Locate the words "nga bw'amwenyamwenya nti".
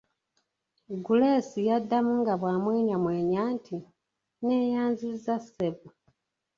2.21-3.77